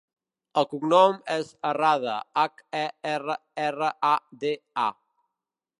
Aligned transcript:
El 0.61 0.65
cognom 0.71 1.13
és 1.33 1.51
Herrada: 1.71 2.15
hac, 2.45 2.65
e, 2.83 2.85
erra, 3.13 3.37
erra, 3.69 3.95
a, 4.15 4.17
de, 4.45 4.55
a. 4.89 4.93